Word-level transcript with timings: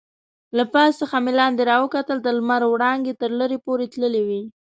له 0.57 0.63
پاس 0.73 0.91
څخه 1.01 1.17
مې 1.23 1.31
لاندې 1.39 1.61
راوکتل، 1.71 2.17
د 2.21 2.27
لمر 2.37 2.61
وړانګې 2.67 3.13
تر 3.21 3.31
لرې 3.39 3.57
پورې 3.65 3.85
تللې 3.93 4.21
وې. 4.27 4.41